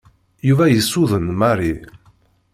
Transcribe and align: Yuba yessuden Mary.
Yuba 0.47 0.65
yessuden 0.67 1.25
Mary. 1.39 1.73